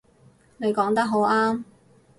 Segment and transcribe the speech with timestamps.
[0.57, 1.63] 你講得好啱